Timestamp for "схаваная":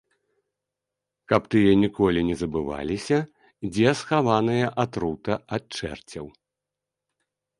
4.01-4.65